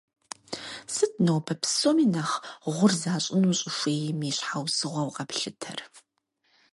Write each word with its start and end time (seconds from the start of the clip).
Сыт 0.93 1.13
нобэ 1.25 1.53
псоми 1.61 2.05
нэхъ 2.13 2.35
гъур 2.73 2.91
защӏыну 3.01 3.57
щӏыхуейм 3.59 4.19
и 4.29 4.31
щхьэусыгъуэу 4.37 5.13
къэплъытэр? 5.15 5.79